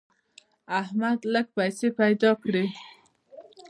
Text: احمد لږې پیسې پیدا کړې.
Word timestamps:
احمد 0.81 1.19
لږې 1.33 1.51
پیسې 1.55 1.87
پیدا 1.99 2.31
کړې. 2.43 2.65